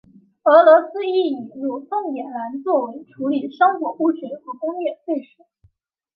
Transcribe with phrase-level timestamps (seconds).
[0.45, 5.45] 俄罗斯亦引入凤眼蓝作为处理生活污水和工业废水。